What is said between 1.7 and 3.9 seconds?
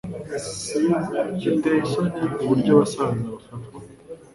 isoni uburyo abasaza bafatwa